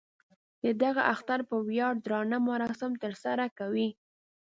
د 0.63 0.65
دغه 0.83 1.01
اختر 1.13 1.39
په 1.49 1.55
ویاړ 1.67 1.93
درانه 2.05 2.37
مراسم 2.47 2.91
تر 3.03 3.13
سره 3.23 3.45
کوي. 3.57 3.89